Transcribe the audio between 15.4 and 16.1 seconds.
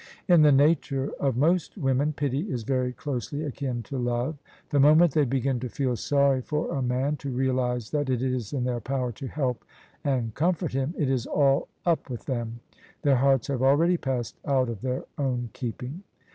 keeping.